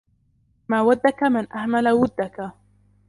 مَا 0.67 0.81
وَدَّكَ 0.81 1.23
مَنْ 1.23 1.53
أَهْمَلَ 1.53 1.89
وُدَّك 1.89 2.51